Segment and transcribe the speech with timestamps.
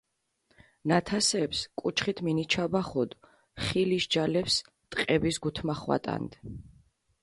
[0.87, 3.17] ნათასეფს კუჩხით მინიჩაბახუდჷ,
[3.63, 4.55] ხილიშ ჯალეფს
[4.91, 6.37] ტყების გუთმახვატანდჷ.